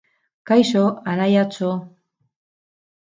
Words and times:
Kaixo, 0.51 0.81
anaiatxo. 1.13 1.69